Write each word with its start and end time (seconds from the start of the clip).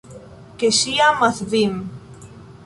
Ke 0.63 0.71
ŝi 0.77 0.93
amas 1.09 1.43
vin. 1.53 1.77